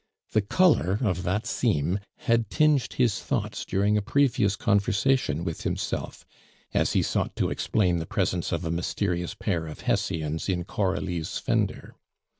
The 0.31 0.41
color 0.41 0.97
of 1.03 1.21
that 1.21 1.45
seam 1.45 1.99
had 2.21 2.49
tinged 2.49 2.93
his 2.93 3.19
thoughts 3.19 3.63
during 3.63 3.97
a 3.97 4.01
previous 4.01 4.55
conversation 4.55 5.43
with 5.43 5.61
himself, 5.61 6.25
as 6.73 6.93
he 6.93 7.03
sought 7.03 7.35
to 7.35 7.51
explain 7.51 7.99
the 7.99 8.07
presence 8.09 8.51
of 8.51 8.65
a 8.65 8.71
mysterious 8.71 9.35
pair 9.35 9.67
of 9.67 9.81
hessians 9.81 10.49
in 10.49 10.63
Coralie's 10.63 11.37
fender. 11.37 11.93